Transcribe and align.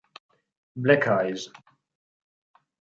Black 0.75 1.05
Eyes 1.05 1.53